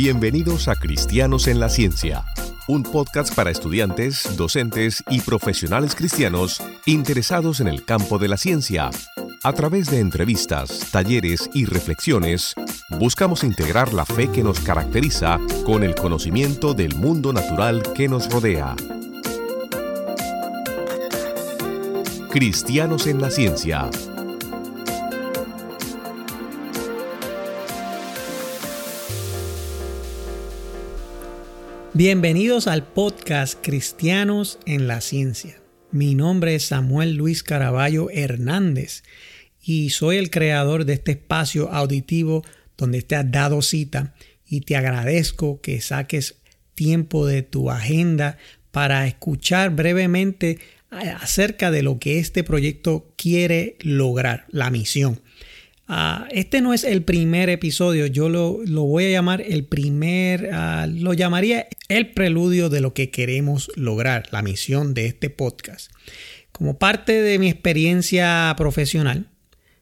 Bienvenidos 0.00 0.68
a 0.68 0.76
Cristianos 0.76 1.48
en 1.48 1.58
la 1.58 1.68
Ciencia, 1.68 2.24
un 2.68 2.84
podcast 2.84 3.34
para 3.34 3.50
estudiantes, 3.50 4.36
docentes 4.36 5.02
y 5.10 5.20
profesionales 5.22 5.96
cristianos 5.96 6.62
interesados 6.86 7.58
en 7.58 7.66
el 7.66 7.84
campo 7.84 8.16
de 8.20 8.28
la 8.28 8.36
ciencia. 8.36 8.90
A 9.42 9.52
través 9.54 9.90
de 9.90 9.98
entrevistas, 9.98 10.86
talleres 10.92 11.50
y 11.52 11.64
reflexiones, 11.64 12.54
buscamos 12.90 13.42
integrar 13.42 13.92
la 13.92 14.06
fe 14.06 14.30
que 14.30 14.44
nos 14.44 14.60
caracteriza 14.60 15.40
con 15.66 15.82
el 15.82 15.96
conocimiento 15.96 16.74
del 16.74 16.94
mundo 16.94 17.32
natural 17.32 17.82
que 17.96 18.06
nos 18.06 18.30
rodea. 18.30 18.76
Cristianos 22.30 23.08
en 23.08 23.20
la 23.20 23.30
Ciencia 23.30 23.90
Bienvenidos 31.98 32.68
al 32.68 32.86
podcast 32.86 33.58
Cristianos 33.60 34.60
en 34.66 34.86
la 34.86 35.00
Ciencia. 35.00 35.60
Mi 35.90 36.14
nombre 36.14 36.54
es 36.54 36.66
Samuel 36.66 37.16
Luis 37.16 37.42
Caraballo 37.42 38.08
Hernández 38.08 39.02
y 39.60 39.90
soy 39.90 40.18
el 40.18 40.30
creador 40.30 40.84
de 40.84 40.92
este 40.92 41.10
espacio 41.10 41.72
auditivo 41.72 42.44
donde 42.76 43.02
te 43.02 43.16
has 43.16 43.28
dado 43.28 43.62
cita 43.62 44.14
y 44.46 44.60
te 44.60 44.76
agradezco 44.76 45.60
que 45.60 45.80
saques 45.80 46.36
tiempo 46.76 47.26
de 47.26 47.42
tu 47.42 47.68
agenda 47.68 48.38
para 48.70 49.04
escuchar 49.08 49.70
brevemente 49.70 50.60
acerca 50.90 51.72
de 51.72 51.82
lo 51.82 51.98
que 51.98 52.20
este 52.20 52.44
proyecto 52.44 53.12
quiere 53.16 53.76
lograr, 53.80 54.46
la 54.50 54.70
misión. 54.70 55.20
Ah, 55.90 56.28
este 56.30 56.60
no 56.60 56.74
es 56.74 56.84
el 56.84 57.02
primer 57.02 57.48
episodio, 57.48 58.04
yo 58.04 58.28
lo, 58.28 58.60
voy 58.84 59.06
a 59.06 59.10
llamar 59.10 59.40
el 59.40 59.64
primer, 59.64 60.50
ah, 60.52 60.86
lo 60.86 61.14
llamaría 61.14 61.66
el 61.88 62.10
preludio 62.10 62.68
de 62.68 62.82
lo 62.82 62.92
que 62.92 63.10
queremos 63.10 63.70
lograr, 63.74 64.28
la 64.30 64.42
misión 64.42 64.92
de 64.92 65.06
este 65.06 65.30
podcast. 65.30 65.90
Como 66.52 66.78
parte 66.78 67.22
de 67.22 67.38
mi 67.38 67.48
experiencia 67.48 68.52
profesional, 68.58 69.30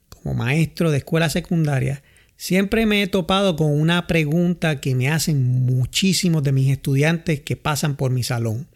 como 0.08 0.34
maestro 0.34 0.92
de 0.92 0.98
escuela 0.98 1.28
secundaria, 1.28 2.04
siempre 2.36 2.86
me 2.86 3.02
he 3.02 3.08
topado 3.08 3.56
con 3.56 3.72
una 3.72 4.06
pregunta 4.06 4.80
que 4.80 4.94
me 4.94 5.08
hacen 5.08 5.42
muchísimos 5.66 6.44
de 6.44 6.52
mis 6.52 6.70
estudiantes 6.70 7.40
que 7.40 7.56
pasan 7.56 7.96
por 7.96 8.12
mi 8.12 8.22
salón. 8.22 8.68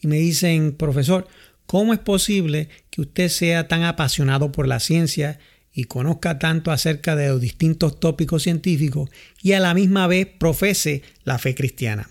Y 0.00 0.08
me 0.08 0.16
dicen, 0.16 0.72
profesor, 0.72 1.28
¿cómo 1.66 1.92
es 1.92 2.00
posible 2.00 2.68
que 2.90 3.02
usted 3.02 3.28
sea 3.28 3.68
tan 3.68 3.84
apasionado 3.84 4.50
por 4.50 4.66
la 4.66 4.80
ciencia 4.80 5.38
y 5.74 5.84
conozca 5.84 6.38
tanto 6.38 6.70
acerca 6.70 7.16
de 7.16 7.28
los 7.28 7.40
distintos 7.40 7.98
tópicos 7.98 8.44
científicos 8.44 9.10
y 9.42 9.52
a 9.52 9.60
la 9.60 9.74
misma 9.74 10.06
vez 10.06 10.26
profese 10.26 11.02
la 11.24 11.38
fe 11.38 11.54
cristiana. 11.54 12.08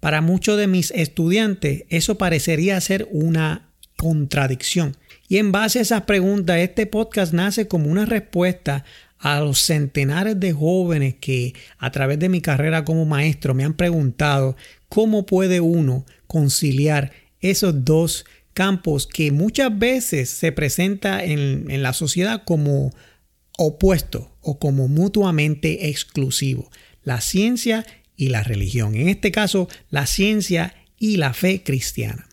Para 0.00 0.20
muchos 0.20 0.58
de 0.58 0.66
mis 0.66 0.90
estudiantes 0.90 1.84
eso 1.88 2.18
parecería 2.18 2.80
ser 2.80 3.08
una 3.10 3.70
contradicción. 3.96 4.96
Y 5.28 5.38
en 5.38 5.50
base 5.50 5.78
a 5.78 5.82
esas 5.82 6.02
preguntas, 6.02 6.58
este 6.58 6.86
podcast 6.86 7.32
nace 7.32 7.66
como 7.66 7.90
una 7.90 8.04
respuesta 8.04 8.84
a 9.18 9.40
los 9.40 9.58
centenares 9.58 10.38
de 10.38 10.52
jóvenes 10.52 11.14
que 11.18 11.54
a 11.78 11.90
través 11.90 12.18
de 12.18 12.28
mi 12.28 12.42
carrera 12.42 12.84
como 12.84 13.06
maestro 13.06 13.54
me 13.54 13.64
han 13.64 13.74
preguntado 13.74 14.56
cómo 14.88 15.24
puede 15.24 15.60
uno 15.60 16.04
conciliar 16.26 17.12
esos 17.40 17.84
dos 17.84 18.26
campos 18.56 19.06
que 19.06 19.32
muchas 19.32 19.78
veces 19.78 20.30
se 20.30 20.50
presenta 20.50 21.22
en, 21.22 21.70
en 21.70 21.82
la 21.82 21.92
sociedad 21.92 22.42
como 22.46 22.90
opuesto 23.58 24.34
o 24.40 24.58
como 24.58 24.88
mutuamente 24.88 25.90
exclusivo, 25.90 26.70
la 27.04 27.20
ciencia 27.20 27.84
y 28.16 28.30
la 28.30 28.42
religión. 28.42 28.94
En 28.94 29.10
este 29.10 29.30
caso, 29.30 29.68
la 29.90 30.06
ciencia 30.06 30.74
y 30.98 31.18
la 31.18 31.34
fe 31.34 31.62
cristiana. 31.62 32.28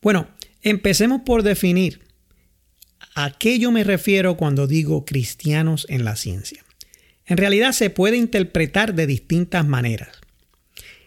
Bueno, 0.00 0.28
empecemos 0.62 1.20
por 1.26 1.42
definir 1.42 2.00
a 3.14 3.30
qué 3.30 3.58
yo 3.58 3.70
me 3.70 3.84
refiero 3.84 4.38
cuando 4.38 4.66
digo 4.66 5.04
cristianos 5.04 5.86
en 5.90 6.06
la 6.06 6.16
ciencia. 6.16 6.64
En 7.26 7.36
realidad 7.36 7.72
se 7.72 7.90
puede 7.90 8.16
interpretar 8.16 8.94
de 8.94 9.06
distintas 9.06 9.66
maneras. 9.66 10.08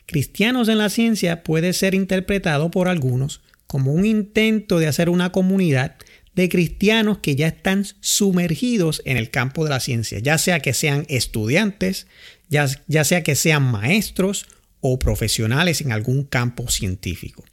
Cristianos 0.06 0.70
en 0.70 0.78
la 0.78 0.90
ciencia 0.90 1.42
puede 1.42 1.74
ser 1.74 1.96
interpretado 1.96 2.70
por 2.70 2.88
algunos 2.88 3.42
como 3.68 3.92
un 3.92 4.06
intento 4.06 4.80
de 4.80 4.88
hacer 4.88 5.10
una 5.10 5.32
comunidad 5.32 5.98
de 6.38 6.50
cristianos 6.50 7.18
que 7.18 7.36
ya 7.36 7.48
están 7.48 7.86
sumergidos 8.00 9.02
en 9.06 9.18
el 9.18 9.32
campo 9.32 9.64
de 9.64 9.72
la 9.72 9.80
ciencia, 9.80 10.20
ya 10.20 10.38
sea 10.38 10.60
que 10.60 10.74
sean 10.74 11.06
estudiantes, 11.10 12.08
ya, 12.48 12.68
sea 13.04 13.24
que 13.24 13.36
sean 13.36 13.64
maestros 13.64 14.46
o 14.80 15.00
profesionales 15.00 15.82
en 15.82 15.92
algún 15.92 16.24
campo 16.24 16.70
científico. 16.70 17.44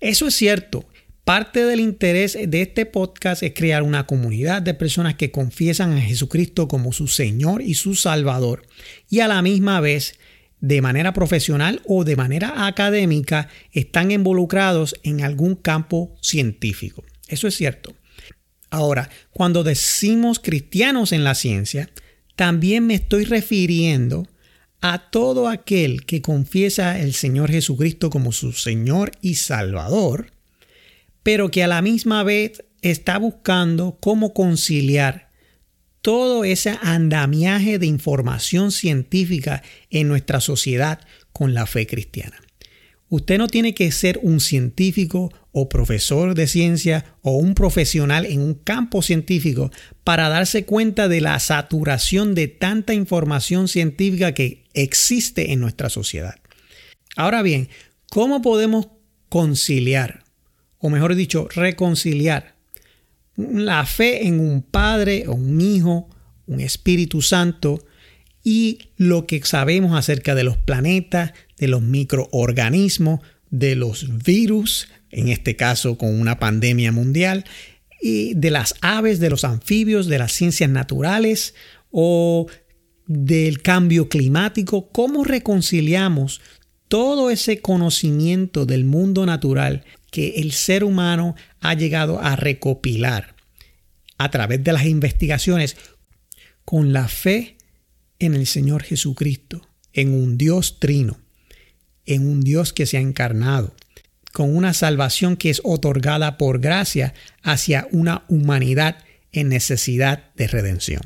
Eso 0.00 0.28
es 0.28 0.34
cierto. 0.34 0.88
Parte 1.24 1.64
del 1.64 1.80
interés 1.80 2.38
de 2.46 2.62
este 2.62 2.86
podcast 2.86 3.42
es 3.42 3.52
crear 3.54 3.82
una 3.82 4.06
comunidad 4.06 4.62
de 4.62 4.74
personas 4.74 5.14
que 5.14 5.30
confiesan 5.30 5.94
a 5.94 6.00
Jesucristo 6.00 6.68
como 6.68 6.92
su 6.92 7.08
Señor 7.08 7.62
y 7.62 7.74
su 7.74 7.94
Salvador 7.96 8.66
y 9.10 9.20
a 9.20 9.28
la 9.28 9.42
misma 9.42 9.80
vez 9.80 10.18
de 10.64 10.80
manera 10.80 11.12
profesional 11.12 11.82
o 11.84 12.04
de 12.04 12.16
manera 12.16 12.66
académica 12.66 13.48
están 13.72 14.10
involucrados 14.10 14.94
en 15.02 15.22
algún 15.22 15.56
campo 15.56 16.16
científico. 16.22 17.04
Eso 17.28 17.46
es 17.46 17.54
cierto. 17.54 17.94
Ahora, 18.70 19.10
cuando 19.30 19.62
decimos 19.62 20.38
cristianos 20.38 21.12
en 21.12 21.22
la 21.22 21.34
ciencia, 21.34 21.90
también 22.34 22.86
me 22.86 22.94
estoy 22.94 23.26
refiriendo 23.26 24.26
a 24.80 25.10
todo 25.10 25.48
aquel 25.48 26.06
que 26.06 26.22
confiesa 26.22 26.98
el 26.98 27.12
Señor 27.12 27.50
Jesucristo 27.50 28.08
como 28.08 28.32
su 28.32 28.52
Señor 28.52 29.12
y 29.20 29.34
Salvador, 29.34 30.32
pero 31.22 31.50
que 31.50 31.62
a 31.62 31.68
la 31.68 31.82
misma 31.82 32.22
vez 32.22 32.64
está 32.80 33.18
buscando 33.18 33.98
cómo 34.00 34.32
conciliar 34.32 35.23
todo 36.04 36.44
ese 36.44 36.78
andamiaje 36.82 37.78
de 37.78 37.86
información 37.86 38.72
científica 38.72 39.62
en 39.88 40.06
nuestra 40.06 40.38
sociedad 40.42 41.00
con 41.32 41.54
la 41.54 41.64
fe 41.64 41.86
cristiana. 41.86 42.36
Usted 43.08 43.38
no 43.38 43.48
tiene 43.48 43.72
que 43.72 43.90
ser 43.90 44.20
un 44.22 44.40
científico 44.40 45.32
o 45.50 45.70
profesor 45.70 46.34
de 46.34 46.46
ciencia 46.46 47.06
o 47.22 47.38
un 47.38 47.54
profesional 47.54 48.26
en 48.26 48.42
un 48.42 48.52
campo 48.52 49.00
científico 49.00 49.70
para 50.04 50.28
darse 50.28 50.66
cuenta 50.66 51.08
de 51.08 51.22
la 51.22 51.38
saturación 51.38 52.34
de 52.34 52.48
tanta 52.48 52.92
información 52.92 53.66
científica 53.66 54.34
que 54.34 54.64
existe 54.74 55.52
en 55.52 55.60
nuestra 55.60 55.88
sociedad. 55.88 56.34
Ahora 57.16 57.40
bien, 57.40 57.70
¿cómo 58.10 58.42
podemos 58.42 58.88
conciliar, 59.30 60.22
o 60.76 60.90
mejor 60.90 61.14
dicho, 61.14 61.48
reconciliar 61.54 62.53
la 63.36 63.84
fe 63.86 64.26
en 64.26 64.40
un 64.40 64.62
Padre 64.62 65.24
o 65.26 65.32
un 65.34 65.60
Hijo, 65.60 66.08
un 66.46 66.60
Espíritu 66.60 67.22
Santo 67.22 67.84
y 68.42 68.90
lo 68.96 69.26
que 69.26 69.42
sabemos 69.44 69.96
acerca 69.96 70.34
de 70.34 70.44
los 70.44 70.58
planetas, 70.58 71.32
de 71.56 71.68
los 71.68 71.82
microorganismos, 71.82 73.20
de 73.50 73.74
los 73.74 74.22
virus, 74.24 74.88
en 75.10 75.28
este 75.28 75.56
caso 75.56 75.96
con 75.96 76.20
una 76.20 76.38
pandemia 76.38 76.92
mundial, 76.92 77.44
y 78.00 78.34
de 78.34 78.50
las 78.50 78.74
aves, 78.82 79.18
de 79.18 79.30
los 79.30 79.44
anfibios, 79.44 80.06
de 80.08 80.18
las 80.18 80.32
ciencias 80.32 80.68
naturales 80.68 81.54
o 81.90 82.46
del 83.06 83.62
cambio 83.62 84.08
climático, 84.08 84.90
cómo 84.90 85.24
reconciliamos 85.24 86.42
todo 86.88 87.30
ese 87.30 87.60
conocimiento 87.60 88.66
del 88.66 88.84
mundo 88.84 89.24
natural 89.24 89.84
que 90.10 90.34
el 90.36 90.52
ser 90.52 90.84
humano 90.84 91.34
ha 91.60 91.74
llegado 91.74 92.20
a 92.20 92.36
recopilar 92.36 93.33
a 94.18 94.30
través 94.30 94.62
de 94.62 94.72
las 94.72 94.86
investigaciones 94.86 95.76
con 96.64 96.92
la 96.92 97.08
fe 97.08 97.56
en 98.18 98.34
el 98.34 98.46
Señor 98.46 98.82
Jesucristo, 98.82 99.68
en 99.92 100.14
un 100.14 100.38
Dios 100.38 100.78
trino, 100.80 101.18
en 102.06 102.26
un 102.26 102.40
Dios 102.40 102.72
que 102.72 102.86
se 102.86 102.96
ha 102.96 103.00
encarnado, 103.00 103.74
con 104.32 104.54
una 104.54 104.74
salvación 104.74 105.36
que 105.36 105.50
es 105.50 105.60
otorgada 105.64 106.38
por 106.38 106.60
gracia 106.60 107.14
hacia 107.42 107.86
una 107.92 108.24
humanidad 108.28 108.98
en 109.32 109.48
necesidad 109.48 110.32
de 110.34 110.48
redención. 110.48 111.02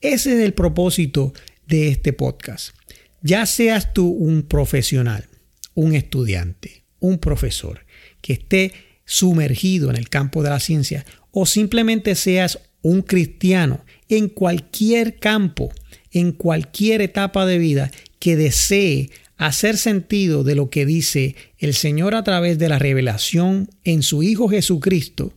Ese 0.00 0.34
es 0.34 0.44
el 0.44 0.54
propósito 0.54 1.32
de 1.66 1.88
este 1.88 2.12
podcast. 2.12 2.74
Ya 3.22 3.46
seas 3.46 3.94
tú 3.94 4.08
un 4.08 4.42
profesional, 4.42 5.28
un 5.74 5.94
estudiante, 5.94 6.84
un 7.00 7.18
profesor, 7.18 7.86
que 8.20 8.34
esté 8.34 8.72
sumergido 9.04 9.90
en 9.90 9.96
el 9.96 10.08
campo 10.08 10.42
de 10.42 10.50
la 10.50 10.60
ciencia 10.60 11.04
o 11.34 11.46
simplemente 11.46 12.14
seas 12.14 12.60
un 12.80 13.02
cristiano 13.02 13.84
en 14.08 14.28
cualquier 14.28 15.18
campo, 15.18 15.72
en 16.12 16.30
cualquier 16.32 17.00
etapa 17.00 17.44
de 17.44 17.58
vida 17.58 17.90
que 18.20 18.36
desee 18.36 19.10
hacer 19.36 19.76
sentido 19.76 20.44
de 20.44 20.54
lo 20.54 20.70
que 20.70 20.86
dice 20.86 21.34
el 21.58 21.74
Señor 21.74 22.14
a 22.14 22.22
través 22.22 22.58
de 22.58 22.68
la 22.68 22.78
revelación 22.78 23.68
en 23.82 24.02
su 24.02 24.22
Hijo 24.22 24.48
Jesucristo, 24.48 25.32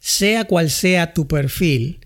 sea 0.00 0.46
cual 0.46 0.70
sea 0.70 1.12
tu 1.12 1.28
perfil, 1.28 2.00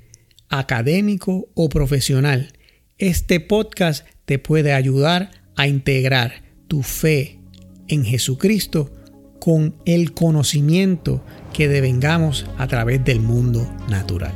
académico 0.48 1.48
o 1.54 1.68
profesional, 1.68 2.52
este 2.98 3.38
podcast 3.38 4.04
te 4.24 4.40
puede 4.40 4.72
ayudar 4.72 5.30
a 5.54 5.68
integrar 5.68 6.42
tu 6.66 6.82
fe 6.82 7.38
en 7.86 8.04
Jesucristo 8.04 8.90
con 9.38 9.76
el 9.86 10.12
conocimiento 10.12 11.24
que 11.52 11.68
devengamos 11.68 12.46
a 12.58 12.66
través 12.66 13.04
del 13.04 13.20
mundo 13.20 13.68
natural. 13.88 14.32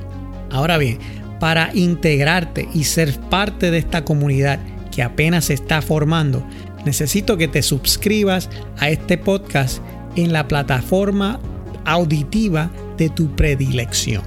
Ahora 0.50 0.78
bien, 0.78 0.98
para 1.40 1.70
integrarte 1.74 2.68
y 2.72 2.84
ser 2.84 3.18
parte 3.28 3.70
de 3.70 3.78
esta 3.78 4.04
comunidad 4.04 4.58
que 4.90 5.02
apenas 5.02 5.46
se 5.46 5.54
está 5.54 5.82
formando, 5.82 6.46
necesito 6.84 7.36
que 7.36 7.48
te 7.48 7.62
suscribas 7.62 8.48
a 8.78 8.88
este 8.88 9.18
podcast 9.18 9.82
en 10.14 10.32
la 10.32 10.48
plataforma 10.48 11.40
auditiva 11.84 12.70
de 12.96 13.10
tu 13.10 13.34
predilección. 13.36 14.22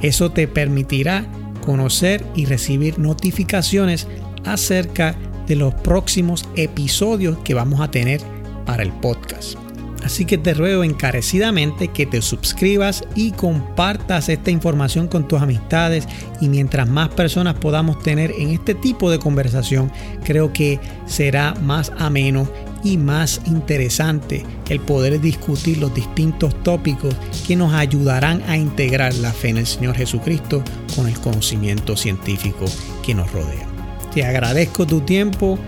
Eso 0.00 0.30
te 0.30 0.46
permitirá 0.46 1.26
conocer 1.64 2.24
y 2.34 2.44
recibir 2.44 2.98
notificaciones 2.98 4.06
acerca 4.44 5.16
de 5.46 5.56
los 5.56 5.74
próximos 5.74 6.48
episodios 6.56 7.38
que 7.38 7.54
vamos 7.54 7.80
a 7.80 7.90
tener 7.90 8.20
para 8.66 8.82
el 8.82 8.92
podcast. 8.92 9.58
Así 10.04 10.26
que 10.26 10.36
te 10.36 10.52
ruego 10.52 10.84
encarecidamente 10.84 11.88
que 11.88 12.04
te 12.04 12.20
suscribas 12.20 13.04
y 13.14 13.32
compartas 13.32 14.28
esta 14.28 14.50
información 14.50 15.08
con 15.08 15.26
tus 15.26 15.40
amistades 15.40 16.06
y 16.42 16.48
mientras 16.48 16.86
más 16.88 17.08
personas 17.08 17.54
podamos 17.54 18.02
tener 18.02 18.32
en 18.38 18.50
este 18.50 18.74
tipo 18.74 19.10
de 19.10 19.18
conversación, 19.18 19.90
creo 20.22 20.52
que 20.52 20.78
será 21.06 21.54
más 21.62 21.90
ameno 21.98 22.46
y 22.84 22.98
más 22.98 23.40
interesante 23.46 24.44
el 24.68 24.78
poder 24.78 25.18
discutir 25.22 25.78
los 25.78 25.94
distintos 25.94 26.62
tópicos 26.62 27.16
que 27.46 27.56
nos 27.56 27.72
ayudarán 27.72 28.42
a 28.46 28.58
integrar 28.58 29.14
la 29.14 29.32
fe 29.32 29.48
en 29.48 29.58
el 29.58 29.66
Señor 29.66 29.96
Jesucristo 29.96 30.62
con 30.94 31.08
el 31.08 31.18
conocimiento 31.18 31.96
científico 31.96 32.66
que 33.02 33.14
nos 33.14 33.32
rodea. 33.32 33.66
Te 34.12 34.22
agradezco 34.22 34.86
tu 34.86 35.00
tiempo 35.00 35.58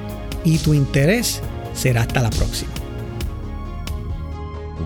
y 0.44 0.59
tu 0.59 0.75
interés. 0.75 1.41
Será 1.73 2.03
hasta 2.03 2.21
la 2.21 2.31
próxima. 2.31 2.75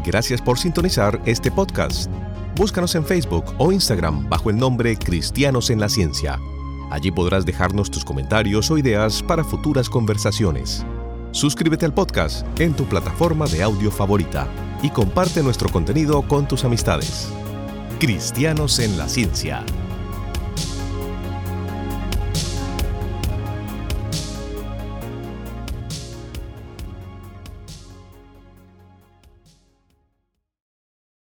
Gracias 0.04 0.40
por 0.40 0.58
sintonizar 0.58 1.20
este 1.25 1.50
podcast. 1.50 2.10
Búscanos 2.56 2.94
en 2.94 3.04
Facebook 3.04 3.44
o 3.58 3.72
Instagram 3.72 4.28
bajo 4.28 4.50
el 4.50 4.56
nombre 4.56 4.96
Cristianos 4.96 5.70
en 5.70 5.81
la 5.81 5.88
Ciencia. 5.88 6.38
Allí 6.90 7.10
podrás 7.10 7.46
dejarnos 7.46 7.90
tus 7.90 8.04
comentarios 8.04 8.70
o 8.70 8.78
ideas 8.78 9.22
para 9.22 9.44
futuras 9.44 9.88
conversaciones. 9.88 10.84
Suscríbete 11.32 11.87
al 11.87 11.94
podcast 11.94 12.46
en 12.60 12.75
tu 12.75 12.84
plataforma 12.84 13.46
de 13.46 13.62
audio 13.62 13.90
favorita 13.90 14.48
y 14.82 14.90
comparte 14.90 15.42
nuestro 15.42 15.69
contenido 15.70 16.22
con 16.22 16.48
tus 16.48 16.64
amistades. 16.64 17.28
Cristianos 18.00 18.78
en 18.81 18.98
la 18.98 19.08
Ciencia. 19.08 19.64